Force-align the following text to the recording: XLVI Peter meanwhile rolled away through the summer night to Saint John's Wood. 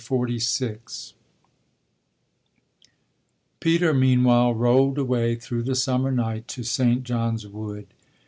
XLVI 0.03 1.13
Peter 3.59 3.93
meanwhile 3.93 4.51
rolled 4.55 4.97
away 4.97 5.35
through 5.35 5.61
the 5.61 5.75
summer 5.75 6.11
night 6.11 6.47
to 6.47 6.63
Saint 6.63 7.03
John's 7.03 7.45
Wood. 7.45 7.85